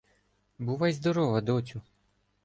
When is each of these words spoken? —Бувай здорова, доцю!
—Бувай 0.67 0.93
здорова, 0.93 1.41
доцю! 1.49 1.81